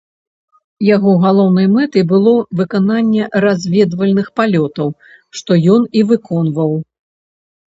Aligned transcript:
Яго 0.95 1.11
галоўнай 1.25 1.67
мэтай 1.75 2.03
было 2.13 2.33
выкананне 2.61 3.27
разведвальных 3.45 4.27
палётаў, 4.41 4.89
што 5.37 5.51
ён 5.77 5.81
і 6.01 6.05
выконваў. 6.15 6.77